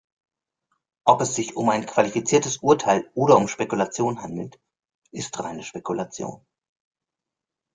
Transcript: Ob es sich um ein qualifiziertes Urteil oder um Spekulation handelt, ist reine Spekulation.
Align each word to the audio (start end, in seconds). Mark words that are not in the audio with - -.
Ob 1.05 1.21
es 1.21 1.35
sich 1.35 1.55
um 1.57 1.69
ein 1.69 1.85
qualifiziertes 1.85 2.57
Urteil 2.57 3.07
oder 3.13 3.37
um 3.37 3.47
Spekulation 3.47 4.23
handelt, 4.23 4.59
ist 5.11 5.39
reine 5.39 5.61
Spekulation. 5.61 6.43